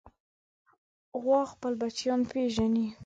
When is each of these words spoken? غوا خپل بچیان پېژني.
غوا 1.21 1.41
خپل 1.53 1.73
بچیان 1.81 2.21
پېژني. 2.31 2.87